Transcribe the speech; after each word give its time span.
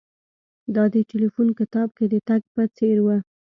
دا 0.75 0.83
د 0.93 0.95
ټیلیفون 1.09 1.47
کتاب 1.59 1.89
کې 1.97 2.05
د 2.13 2.15
تګ 2.27 2.41
په 2.53 2.63
څیر 2.75 2.97
و 3.01 3.07